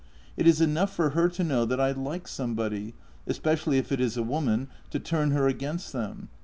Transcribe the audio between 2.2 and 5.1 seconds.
somebody— especially if it is a woman— to